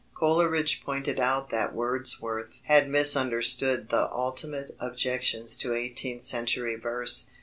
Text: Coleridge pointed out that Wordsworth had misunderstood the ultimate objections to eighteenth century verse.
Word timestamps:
Coleridge 0.15 0.81
pointed 0.83 1.19
out 1.19 1.51
that 1.51 1.75
Wordsworth 1.75 2.61
had 2.63 2.89
misunderstood 2.89 3.89
the 3.89 4.09
ultimate 4.11 4.71
objections 4.79 5.55
to 5.57 5.75
eighteenth 5.75 6.23
century 6.23 6.75
verse. 6.75 7.27